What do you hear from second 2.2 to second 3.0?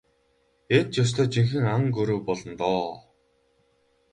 болно доо.